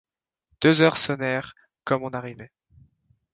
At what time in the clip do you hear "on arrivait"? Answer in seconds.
2.01-2.51